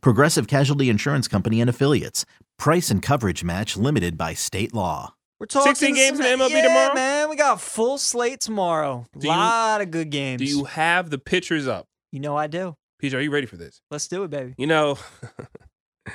[0.00, 2.24] Progressive Casualty Insurance Company and Affiliates.
[2.58, 5.14] Price and coverage match limited by state law.
[5.40, 6.94] We're talking 16 games in some- MLB yeah, tomorrow?
[6.94, 7.28] man.
[7.28, 9.06] We got a full slate tomorrow.
[9.14, 10.38] A Do you- lot of good games.
[10.40, 11.86] Do you have the pictures up?
[12.12, 12.76] You know I do.
[13.02, 13.80] PJ, are you ready for this?
[13.90, 14.54] Let's do it, baby.
[14.56, 14.96] You know,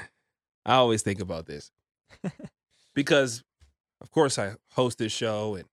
[0.66, 1.72] I always think about this
[2.96, 3.44] because,
[4.02, 5.66] of course, I host this show and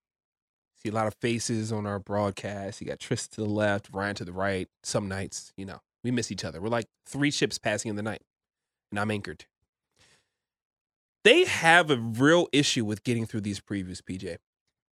[0.83, 2.81] see a lot of faces on our broadcast.
[2.81, 4.69] You got Tristan to the left, Ryan to the right.
[4.83, 6.61] Some nights, you know, we miss each other.
[6.61, 8.23] We're like three ships passing in the night,
[8.91, 9.45] and I'm anchored.
[11.25, 14.37] They have a real issue with getting through these previews, PJ.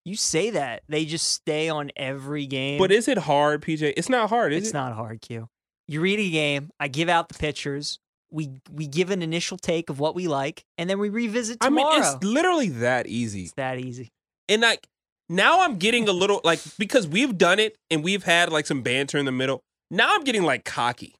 [0.04, 0.82] You say that.
[0.88, 2.78] They just stay on every game.
[2.78, 3.94] But is it hard, PJ?
[3.96, 4.74] It's not hard, is it's it?
[4.74, 5.48] not hard, Q.
[5.88, 7.98] You read a game, I give out the pictures,
[8.30, 11.88] we we give an initial take of what we like, and then we revisit tomorrow.
[11.88, 13.42] I mean, it's literally that easy.
[13.42, 14.08] It's that easy.
[14.48, 14.86] and like
[15.28, 18.82] now I'm getting a little like because we've done it and we've had like some
[18.82, 19.62] banter in the middle.
[19.90, 21.16] Now I'm getting like cocky.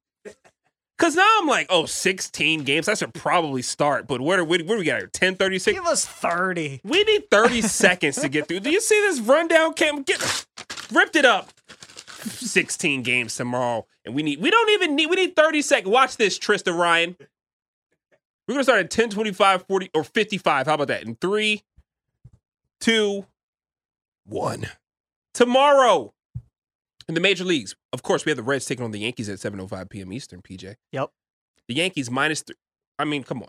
[0.98, 2.86] Cause now I'm like, oh, 16 games.
[2.86, 4.06] I should probably start.
[4.06, 5.06] But what are we, what do we got here?
[5.06, 5.78] 10 36?
[5.78, 6.82] Give us 30.
[6.84, 8.60] We need 30 seconds to get through.
[8.60, 10.02] Do you see this rundown cam?
[10.02, 10.46] Get
[10.92, 11.48] ripped it up.
[12.22, 13.86] 16 games tomorrow.
[14.04, 15.90] And we need we don't even need we need 30 seconds.
[15.90, 17.16] Watch this, Tristan Ryan.
[18.46, 20.66] We're gonna start at 10, 25, 40, or 55.
[20.66, 21.04] How about that?
[21.04, 21.62] In three,
[22.80, 23.26] two,
[24.26, 24.66] one.
[25.32, 26.12] Tomorrow.
[27.10, 29.38] In the major leagues, of course, we have the Reds taking on the Yankees at
[29.40, 30.12] 7:05 p.m.
[30.12, 30.42] Eastern.
[30.42, 31.10] PJ, Yep.
[31.66, 32.54] the Yankees minus three.
[33.00, 33.48] I mean, come on,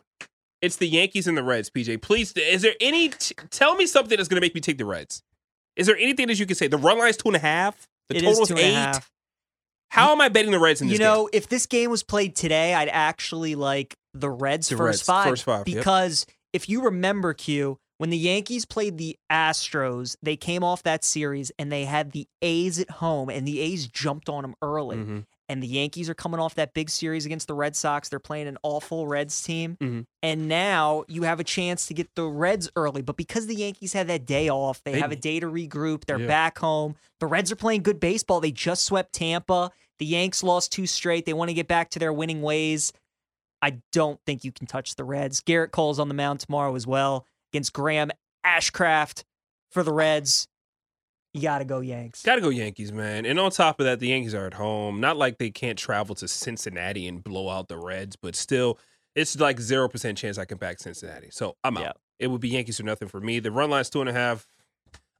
[0.63, 1.69] it's the Yankees and the Reds.
[1.69, 3.09] PJ, please, is there any?
[3.09, 5.21] T- tell me something that's going to make me take the Reds.
[5.75, 6.67] Is there anything that you can say?
[6.67, 7.87] The run line's two and a half.
[8.09, 8.73] The It is total's two and a eight.
[8.73, 9.11] half.
[9.91, 12.35] How am I betting the Reds in this You know, if this game was played
[12.35, 15.29] today, I'd actually like the Reds The first Reds, five.
[15.29, 15.77] first five, yep.
[15.77, 21.03] Because if you remember, Q, when the Yankees played the Astros, they came off that
[21.03, 24.97] series and they had the A's at home, and the A's jumped on them early.
[24.97, 25.25] Mhm.
[25.47, 28.09] And the Yankees are coming off that big series against the Red Sox.
[28.09, 29.77] They're playing an awful Reds team.
[29.79, 30.05] Mhm.
[30.23, 33.03] And now you have a chance to get the Reds early.
[33.03, 36.05] But because the Yankees had that day off, they They- have a day to regroup.
[36.05, 36.25] They're Yeah.
[36.27, 36.95] back home.
[37.19, 38.39] The Reds are playing good baseball.
[38.41, 39.69] They just swept Tampa.
[39.99, 41.27] The Yanks lost two straight.
[41.27, 42.93] They want to get back to their winning ways.
[43.61, 45.39] I don't think you can touch the Reds.
[45.41, 48.11] Gerrit Cole's on the mound tomorrow as well against Graham
[48.45, 49.23] Ashcraft
[49.69, 50.47] for the Reds.
[51.33, 52.23] You got to go Yanks.
[52.23, 53.25] Got to go Yankees, man.
[53.25, 54.99] And on top of that, the Yankees are at home.
[54.99, 58.77] Not like they can't travel to Cincinnati and blow out the Reds, but still,
[59.15, 61.29] it's like zero percent chance I can back Cincinnati.
[61.31, 61.83] So I'm out.
[61.83, 61.91] Yeah.
[62.19, 63.39] It would be Yankees or nothing for me.
[63.39, 64.45] The run line's two and a half.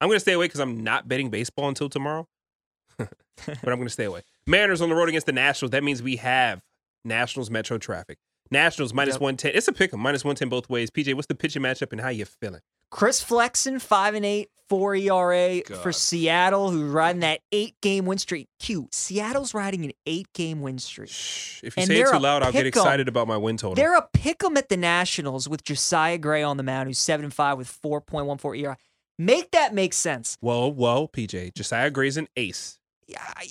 [0.02, 2.28] I'm going to stay away because I'm not betting baseball until tomorrow.
[2.98, 3.10] but
[3.48, 4.22] I'm going to stay away.
[4.46, 5.72] Mariners on the road against the Nationals.
[5.72, 6.62] That means we have
[7.06, 8.18] Nationals Metro traffic.
[8.52, 9.22] Nationals minus Yep.
[9.22, 9.52] 110.
[9.56, 10.90] It's a pick 'em, minus 110 both ways.
[10.92, 12.62] PJ, what's the pitching matchup and how you feeling?
[12.90, 18.18] Chris Flexen, five and eight, four ERA for Seattle, who's riding that eight game win
[18.18, 18.50] streak.
[18.60, 18.90] Q.
[18.92, 21.10] Seattle's riding an eight game win streak.
[21.10, 21.62] Shh.
[21.64, 23.76] If you And say it too loud, I'll get excited about my win total.
[23.76, 27.24] They're a pick 'em at the Nationals with Josiah Gray on the mound, who's seven
[27.24, 28.78] and five with four point one four ERA.
[29.18, 30.36] Make that make sense.
[30.42, 31.52] Whoa, whoa, PJ.
[31.56, 32.80] Josiah Gray's an ace.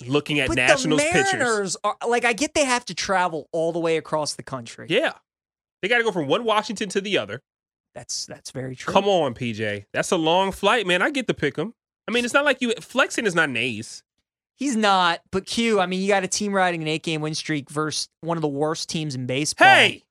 [0.07, 1.77] Looking at but Nationals the pitchers.
[1.85, 4.87] Are like I get they have to travel all the way across the country.
[4.89, 5.13] Yeah.
[5.83, 7.43] They got to go from one Washington to the other.
[7.95, 8.93] That's that's very true.
[8.93, 9.87] Come on, PJ.
[9.93, 11.03] That's a long flight, man.
[11.03, 11.75] I get to pick pick 'em.
[12.07, 14.03] I mean, it's not like you Flexen is not an ace.
[14.55, 15.81] He's not, but Q.
[15.81, 18.43] I mean, you got a team riding an eight game win streak versus one of
[18.43, 19.67] the worst teams in baseball.
[19.67, 20.05] Hey,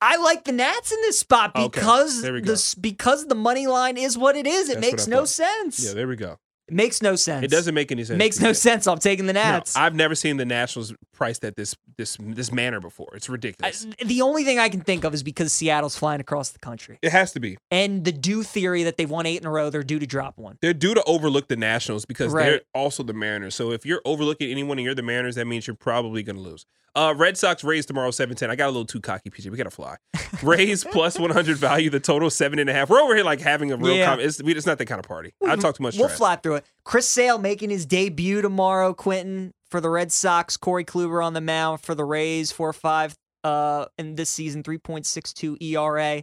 [0.00, 4.16] I like the Nats in this spot because we the because the money line is
[4.16, 4.68] what it is.
[4.68, 5.84] It That's makes no sense.
[5.84, 6.38] yeah, there we go.
[6.66, 7.44] It makes no sense.
[7.44, 8.18] It doesn't make any sense.
[8.18, 8.86] Makes no sense.
[8.86, 9.76] I'm taking the No, Nats.
[9.76, 13.10] I've never seen the Nationals priced at this this this manner before.
[13.14, 13.86] It's I- ridiculous.
[14.04, 17.12] the only thing I can think of is because Seattle's flying across the country, it
[17.12, 17.56] has to be.
[17.70, 20.38] and the due theory that they've won eight in a row, they're due to drop
[20.38, 20.58] one.
[20.60, 23.54] They're due to overlook the Nationals because they're also the Mariners.
[23.54, 26.42] So if you're overlooking anyone and you're the Mariners, that means you're probably going to
[26.42, 26.66] lose.
[26.96, 28.50] Uh, Red Sox Rays tomorrow, 710.
[28.50, 29.50] I got a little too cocky, PJ.
[29.50, 29.96] We got to fly.
[30.44, 32.88] Rays plus 100 value, the total seven and a half.
[32.88, 34.06] We're over here like having a real Yeah.
[34.10, 35.32] com- it's, we, it's not that kind of party.
[35.44, 36.18] I talk too much We'll trash.
[36.18, 36.66] fly through it.
[36.84, 38.94] Chris Sale making his debut tomorrow.
[38.94, 40.56] Quentin for the Red Sox.
[40.56, 42.52] Corey Kluber on the mound for the Rays.
[42.52, 43.16] Four five.
[43.42, 46.22] Uh, in this season, three point six two ERA.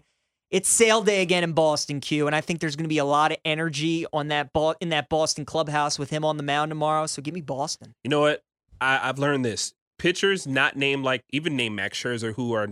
[0.50, 3.06] It's sale day again in Boston, Q, and I think there's going to be a
[3.06, 6.72] lot of energy on that ball in that Boston clubhouse with him on the mound
[6.72, 7.06] tomorrow.
[7.08, 7.94] So give me Boston.
[8.04, 8.44] You know what?
[8.82, 9.74] I, I've learned this.
[10.02, 12.70] Pitchers not named like, even named Max Scherzer, who are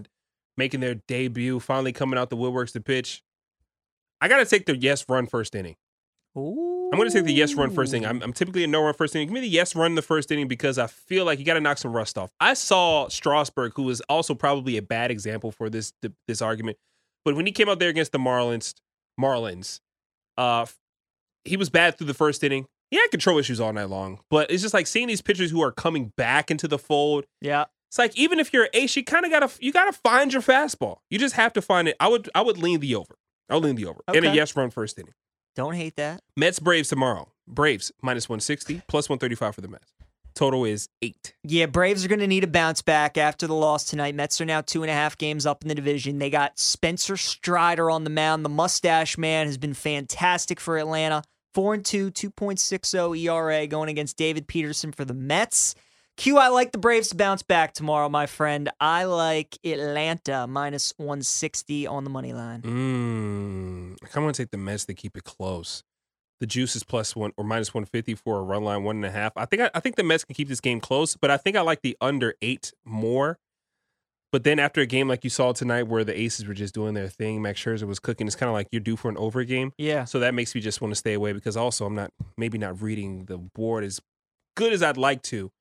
[0.57, 3.21] making their debut, finally coming out the woodworks to pitch.
[4.19, 5.75] I got to take the yes run first inning.
[6.35, 6.89] Ooh.
[6.91, 8.09] I'm to take the yes run first inning.
[8.09, 9.27] I'm, I'm typically a no run first inning.
[9.27, 11.61] Give me the yes run the first inning because I feel like you got to
[11.61, 12.31] knock some rust off.
[12.39, 15.93] I saw Strasburg, who was also probably a bad example for this
[16.27, 16.79] this argument,
[17.23, 18.73] but when he came out there against the Marlins,
[19.21, 19.81] Marlins,
[20.35, 20.65] uh,
[21.45, 22.65] he was bad through the first inning.
[22.91, 25.61] He had control issues all night long, but it's just like seeing these pitchers who
[25.61, 27.25] are coming back into the fold.
[27.41, 27.65] Yeah.
[27.87, 30.41] It's like even if you're an ace, you kind of gotta you gotta find your
[30.41, 30.97] fastball.
[31.09, 31.95] You just have to find it.
[31.99, 33.15] I would I would lean the over.
[33.49, 35.13] I would lean the over in a yes run first inning.
[35.55, 36.21] Don't hate that.
[36.37, 37.31] Mets Braves tomorrow.
[37.47, 39.91] Braves minus 160, plus 135 for the Mets.
[40.35, 41.33] Total is eight.
[41.43, 44.15] Yeah, Braves are going to need a bounce back after the loss tonight.
[44.15, 46.19] Mets are now two and a half games up in the division.
[46.19, 48.45] They got Spencer Strider on the mound.
[48.45, 51.23] The mustache man has been fantastic for Atlanta.
[51.53, 55.75] 4 and 2, 2.60 ERA going against David Peterson for the Mets.
[56.17, 58.69] Q, I like the Braves to bounce back tomorrow, my friend.
[58.81, 62.61] I like Atlanta minus 160 on the money line.
[62.61, 63.93] Mmm.
[64.03, 65.83] I kind of want to take the Mets to keep it close.
[66.41, 69.11] The juice is plus one or minus 150 for a run line, one and a
[69.11, 69.31] half.
[69.37, 71.55] I think I, I think the Mets can keep this game close, but I think
[71.55, 73.39] I like the under eight more.
[74.31, 76.93] But then after a game like you saw tonight where the Aces were just doing
[76.93, 79.43] their thing, Max Scherzer was cooking, it's kind of like you're due for an over
[79.43, 79.73] game.
[79.77, 80.05] Yeah.
[80.05, 82.81] So that makes me just want to stay away because also I'm not maybe not
[82.81, 83.99] reading the board as
[84.55, 85.51] good as I'd like to.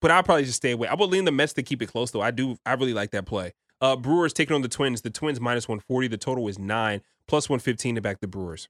[0.00, 0.88] But I'll probably just stay away.
[0.88, 2.22] I would lean the Mets to keep it close though.
[2.22, 3.52] I do I really like that play.
[3.80, 5.02] Uh Brewers taking on the Twins.
[5.02, 6.06] The Twins minus 140.
[6.08, 8.68] The total is nine, plus 115 to back the Brewers.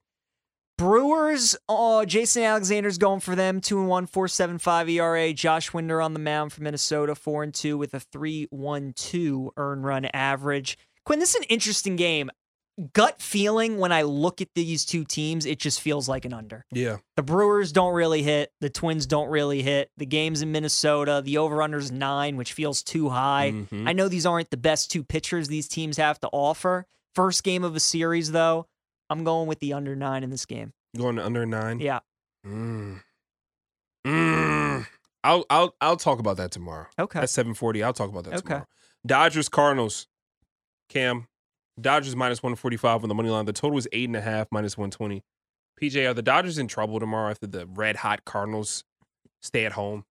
[0.81, 3.61] Brewers, uh, Jason Alexander's going for them.
[3.61, 5.31] 2 and 1, 4.75 ERA.
[5.31, 10.05] Josh Winder on the mound for Minnesota, 4 and 2 with a 3.12 earn run
[10.05, 10.79] average.
[11.05, 12.31] Quinn, this is an interesting game.
[12.93, 16.65] Gut feeling when I look at these two teams, it just feels like an under.
[16.71, 16.97] Yeah.
[17.15, 18.51] The Brewers don't really hit.
[18.59, 19.91] The Twins don't really hit.
[19.97, 21.21] The game's in Minnesota.
[21.23, 23.51] The over under's nine, which feels too high.
[23.51, 23.87] Mhm.
[23.87, 26.87] I know these aren't the best two pitchers these teams have to offer.
[27.13, 28.65] First game of a series, though,
[29.11, 30.71] I'm going with the under nine in this game.
[30.97, 31.79] Going under nine.
[31.79, 31.99] Yeah.
[32.45, 33.01] Mm.
[34.07, 34.87] Mm.
[35.23, 36.87] I'll I'll I'll talk about that tomorrow.
[36.97, 37.19] Okay.
[37.19, 37.83] At 740.
[37.83, 38.41] I'll talk about that Okay.
[38.41, 38.67] tomorrow.
[39.05, 40.07] Dodgers Cardinals.
[40.89, 41.27] Cam.
[41.79, 43.45] Dodgers minus 145 on the money line.
[43.45, 45.23] The total is eight and a half, minus 120.
[45.81, 48.83] PJ, are the Dodgers in trouble tomorrow after the red hot Cardinals
[49.41, 50.05] stay at home?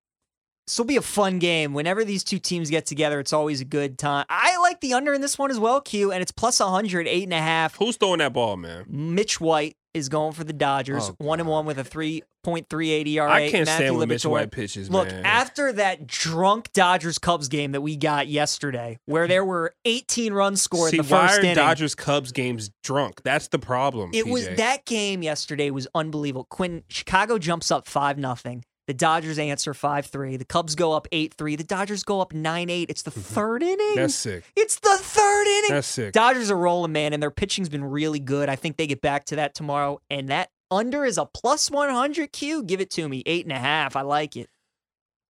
[0.70, 1.74] This will be a fun game.
[1.74, 4.24] Whenever these two teams get together, it's always a good time.
[4.28, 7.24] I like the under in this one as well, Q, and it's plus 100, eight
[7.24, 7.74] and a half.
[7.74, 8.84] Who's throwing that ball, man?
[8.86, 13.28] Mitch White is going for the Dodgers, Oh, one and one with a 3.38 ERA.
[13.28, 15.26] I can't Matthew stand when Mitch White pitches, Look, man.
[15.26, 20.62] after that drunk Dodgers Cubs game that we got yesterday, where there were 18 runs
[20.62, 23.22] scored See, in the why first are inning, Dodgers Cubs games drunk?
[23.24, 24.10] That's the problem.
[24.14, 26.44] it was that game yesterday was unbelievable.
[26.48, 28.62] Quinn Chicago jumps up five nothing.
[28.90, 30.36] The Dodgers answer five three.
[30.36, 31.54] The Cubs go up eight three.
[31.54, 32.90] The Dodgers go up nine eight.
[32.90, 33.78] It's the third inning.
[33.78, 34.00] Mm-hmm.
[34.00, 34.42] That's sick.
[34.56, 35.70] it's the third inning.
[35.70, 36.12] That's sick.
[36.12, 38.48] Dodgers are rolling, man, and their pitching's been really good.
[38.48, 40.00] I think they get back to that tomorrow.
[40.10, 42.64] And that under is a plus 100 Q.
[42.64, 43.22] Give it to me.
[43.26, 43.94] Eight and a half.
[43.94, 44.48] I like it.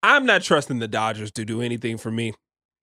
[0.04, 2.34] I'm not trusting the Dodgers to do anything for me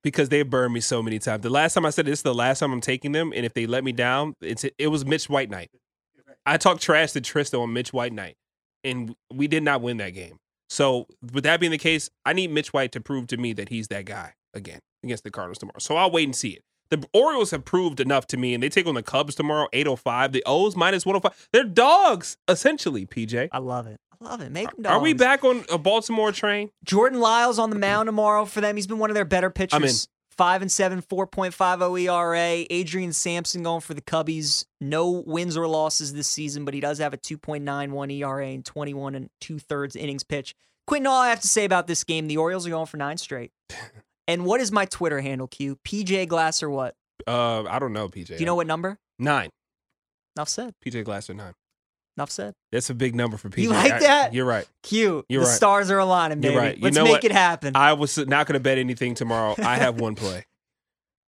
[0.04, 1.42] because they burned me so many times.
[1.42, 3.54] The last time I said this is the last time I'm taking them, and if
[3.54, 5.72] they let me down, it's it was Mitch White night.
[6.46, 8.36] I talked trash to Trista on Mitch White night,
[8.84, 10.38] and we did not win that game.
[10.76, 13.70] So, with that being the case, I need Mitch White to prove to me that
[13.70, 15.80] he's that guy again against the Cardinals tomorrow.
[15.80, 16.64] So I'll wait and see it.
[16.90, 20.34] The Orioles have proved enough to me, and they take on the Cubs tomorrow, 805.
[20.34, 21.48] The O's minus 105.
[21.54, 23.48] They're dogs, essentially, PJ.
[23.54, 24.02] I love it.
[24.20, 24.52] I love it.
[24.52, 24.96] Make them dogs.
[24.96, 26.72] Are we back on a Baltimore train?
[26.84, 28.76] Jordan Lyles on the mound tomorrow for them.
[28.76, 29.78] He's been one of their better pitchers.
[29.78, 29.96] I'm in.
[30.38, 32.66] Five and seven, 4.50 ERA.
[32.70, 34.66] Adrian Sampson going for the Cubbies.
[34.82, 39.16] No wins or losses this season, but he does have a 2.91 ERA and 21
[39.16, 40.54] and two thirds innings pitch.
[40.88, 43.18] Quentin, all I have to say about this game, the Orioles are going for nine
[43.18, 43.52] straight.
[44.28, 45.78] and what is my Twitter handle, Q?
[45.84, 46.96] PJ Glass or what?
[47.26, 48.28] Uh, I don't know, PJ.
[48.28, 48.98] Do you know what number?
[49.18, 49.50] Nine.
[50.38, 50.74] Enough said.
[50.86, 51.54] PJ Glass or nine.
[52.18, 52.54] Enough said.
[52.72, 53.64] That's a big number for PJ.
[53.64, 54.34] You like I- that?
[54.34, 54.68] You're right.
[54.84, 55.26] Q.
[55.28, 55.56] You're the right.
[55.56, 56.78] stars are aligning, You're right.
[56.78, 57.24] You Let's make what?
[57.24, 57.76] it happen.
[57.76, 59.56] I was not going to bet anything tomorrow.
[59.58, 60.46] I have one play.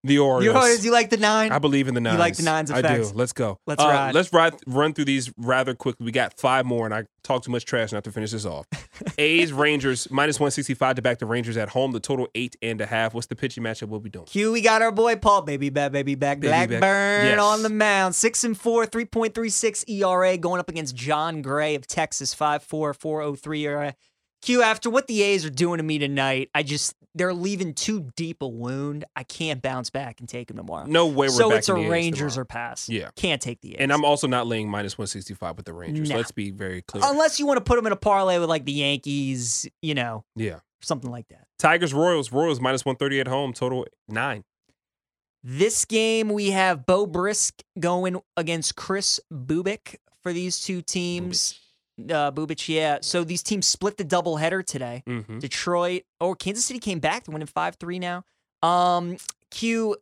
[0.04, 0.44] The Orioles.
[0.46, 1.52] you, Orioles, you like the nine?
[1.52, 2.20] I believe in the nines.
[2.20, 3.10] like the nines I do.
[3.14, 3.60] Let's go.
[3.66, 4.16] Let's Uh, ride.
[4.16, 6.06] Let's ride, run through these rather quickly.
[6.06, 8.68] We got five more, and I talked too much trash not to finish this off.
[9.18, 11.92] A's Rangers minus one sixty five to back the Rangers at home.
[11.92, 13.14] The total eight and a half.
[13.14, 14.26] What's the pitching matchup we'll be doing?
[14.28, 16.70] Q, we got our boy Paul, baby back, baby back, Baby back.
[16.70, 17.40] Blackburn Yes.
[17.40, 21.42] on the mound, six and four, three point three six ERA, going up against Jon
[21.42, 23.96] Gray of Texas, five four, four oh three ERA.
[24.44, 28.10] Q, after what the A's are doing to me tonight, I just they're leaving too
[28.16, 29.06] deep a wound.
[29.16, 30.86] I can't bounce back and take them tomorrow.
[30.86, 31.28] No way.
[31.28, 32.88] We're so it's a in the A's Rangers or pass.
[32.90, 33.10] Yeah.
[33.16, 33.78] can't take the A's.
[33.80, 36.10] And I'm also not laying minus one sixty five with the Rangers.
[36.10, 36.18] No.
[36.18, 37.04] Let's be very clear.
[37.06, 40.24] unless you want to put them in a parlay with like the Yankees, you know,
[40.36, 40.60] yeah.
[40.82, 41.48] something like that.
[41.60, 43.54] Tigers Royals Royals minus one thirty at home.
[43.54, 44.44] Total nine.
[45.44, 51.60] This game, we have Beau Brieske going against Kris Bubic for these two teams.
[52.00, 53.00] Uh, Bubich, yeah.
[53.02, 55.04] So these teams split the doubleheader today.
[55.08, 55.40] Mm-hmm.
[55.40, 57.26] Detroit or Kansas City came back.
[57.26, 58.24] They're winning 5 3 now.
[58.62, 59.18] Um,
[59.52, 59.98] Q,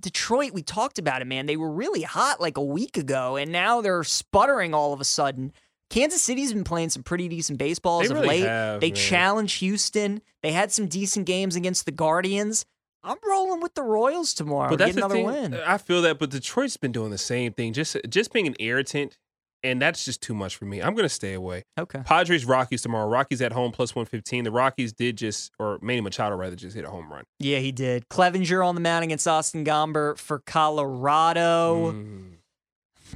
[0.00, 1.46] Detroit, we talked about it, man.
[1.46, 5.04] They were really hot like a week ago, and now they're sputtering all of a
[5.04, 5.52] sudden.
[5.90, 8.48] Kansas City's been playing some pretty decent baseball as They of really late.
[8.48, 8.94] have, they man.
[8.96, 10.20] challenged Houston.
[10.42, 12.66] They had some decent games against the Guardians.
[13.02, 14.68] I'm rolling with the Royals tomorrow.
[14.68, 15.24] But Get that's the another thing.
[15.52, 15.54] win.
[15.54, 19.16] I feel that, but Detroit's been doing the same thing, just just being an irritant,
[19.62, 20.80] and that's just too much for me.
[20.80, 21.64] I'm gonna stay away.
[21.78, 22.00] Okay.
[22.04, 23.08] Padres Rockies tomorrow.
[23.08, 24.44] Rockies at home plus one fifteen.
[24.44, 27.24] The Rockies did just, or Manny Machado rather, just hit a home run.
[27.38, 28.08] Yeah, he did.
[28.08, 31.92] Clevinger on the mound against Austin Gomber for Colorado.
[31.92, 32.32] Mm.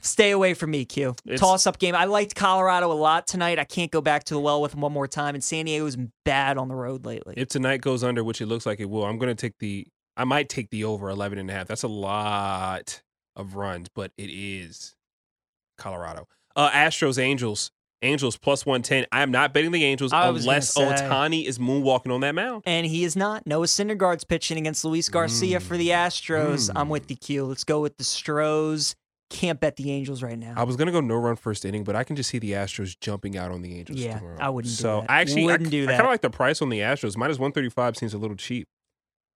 [0.01, 1.15] Stay away from me, Q.
[1.27, 1.95] It's- Toss up game.
[1.95, 3.59] I liked Colorado a lot tonight.
[3.59, 5.35] I can't go back to the well with them one more time.
[5.35, 7.35] And San Diego's bad on the road lately.
[7.37, 9.87] If tonight goes under, which it looks like it will, I'm gonna take the.
[10.17, 11.67] I might take the over 11 and a half.
[11.69, 13.03] That's a lot
[13.37, 14.95] of runs, but it is
[15.83, 16.29] Colorado.
[16.57, 17.71] Uh, Astros Angels.
[18.05, 19.07] Angels plus 110.
[19.13, 20.83] I am not betting the Angels I was gonna unless say.
[20.83, 22.65] Ohtani is moonwalking on that mound.
[22.67, 23.47] and he is not.
[23.47, 26.69] Noah Syndergaard's pitching against Luis Garcia for the Astros.
[26.75, 26.91] I'm Mm.
[26.91, 27.45] with the Q.
[27.45, 28.97] Let's go with the Stros.
[29.31, 30.53] Can't bet the Angels right now.
[30.57, 32.99] I was gonna go no run first inning, but I can just see the Astros
[33.01, 33.99] jumping out on the Angels.
[34.01, 34.37] Yeah, tomorrow.
[34.41, 35.11] I wouldn't do So that.
[35.11, 35.93] I actually Wouldn't I, do I that.
[35.93, 37.17] kind of like the price on the Astros.
[37.17, 38.67] Minus one thirty five seems a little cheap.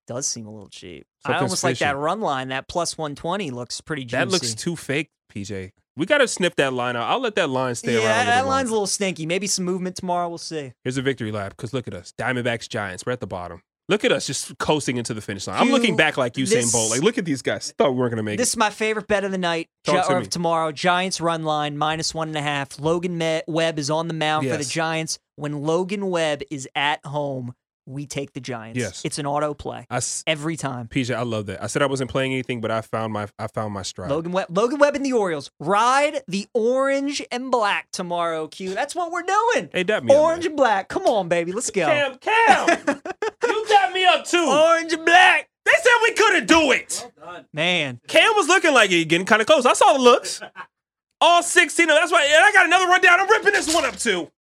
[0.08, 1.06] Does seem a little cheap.
[1.24, 2.48] I Something's almost like that run line.
[2.48, 4.16] That plus 120 looks pretty juicy.
[4.18, 5.70] That looks too fake, PJ.
[5.96, 7.08] We got to sniff that line out.
[7.08, 8.26] I'll let that line stay yeah, around.
[8.26, 9.24] Little that line's a little stinky.
[9.24, 10.28] Maybe some movement tomorrow.
[10.28, 10.72] We'll see.
[10.84, 13.06] Here's a victory lap because look at us, Diamondbacks, Giants.
[13.06, 13.62] We're at the bottom.
[13.88, 15.60] Look at us just coasting into the finish line.
[15.60, 16.90] I'm looking back like Usain this- Bolt.
[16.90, 17.72] Like, look at these guys.
[17.78, 18.38] Thought we weren't gonna make it.
[18.38, 20.72] This is my favorite bet of the night Talk Gi- to of tomorrow.
[20.72, 22.80] Giants run line minus one and a half.
[22.80, 25.18] Logan Webb is on the mound for the Giants.
[25.36, 27.54] When Logan Webb is at home,
[27.86, 28.78] we take the Giants.
[28.78, 29.02] Yes.
[29.04, 30.88] it's an auto play I s- every time.
[30.88, 31.62] PJ, I love that.
[31.62, 34.10] I said I wasn't playing anything, but I found my I found my stride.
[34.10, 38.48] Logan Webb, Logan Webb and the Orioles ride the orange and black tomorrow.
[38.48, 38.74] Q.
[38.74, 39.70] That's what we're doing.
[39.72, 40.50] Hey, that me orange man.
[40.50, 40.88] and black.
[40.88, 41.52] Come on, baby.
[41.52, 41.86] Let's go.
[41.86, 42.68] Cam, Cam,
[43.46, 44.44] you got me up too.
[44.46, 45.48] Orange and black.
[45.64, 47.10] They said we couldn't do it.
[47.52, 49.66] Man, Cam was looking like he getting kind of close.
[49.66, 50.40] I saw the looks.
[51.20, 52.24] All 16 of that's why.
[52.24, 53.20] And I got another rundown.
[53.20, 54.30] I'm ripping this one up too.